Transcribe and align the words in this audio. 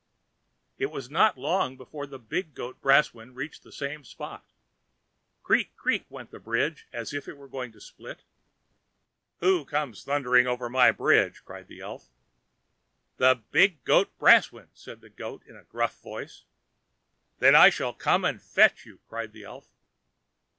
It 0.79 0.87
was 0.89 1.11
not 1.11 1.37
long 1.37 1.77
before 1.77 2.07
the 2.07 2.17
big 2.17 2.55
goat 2.55 2.81
Brausewind 2.81 3.35
reached 3.35 3.61
the 3.61 3.71
same 3.71 4.03
spot. 4.03 4.43
"CREAK, 5.43 5.75
CREAK!" 5.77 6.05
went 6.09 6.31
the 6.31 6.39
bridge, 6.39 6.87
as 6.91 7.13
if 7.13 7.27
it 7.27 7.37
were 7.37 7.47
going 7.47 7.71
to 7.71 7.79
split. 7.79 8.23
"Who 9.41 9.63
comes 9.63 10.03
thundering 10.03 10.47
over 10.47 10.71
my 10.71 10.89
bridge?" 10.89 11.45
cried 11.45 11.67
the 11.67 11.81
elf. 11.81 12.09
"The 13.17 13.43
big 13.51 13.83
goat 13.83 14.09
Brausewind," 14.17 14.69
said 14.73 15.01
the 15.01 15.09
goat 15.11 15.43
in 15.45 15.55
a 15.55 15.65
gruff 15.65 16.01
voice. 16.01 16.45
"Then 17.37 17.53
I 17.55 17.69
shall 17.69 17.93
come 17.93 18.25
and 18.25 18.41
fetch 18.41 18.87
you," 18.87 19.01
cried 19.07 19.33
the 19.33 19.43
elf. 19.43 19.67